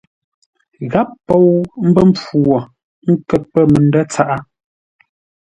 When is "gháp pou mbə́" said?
0.91-2.03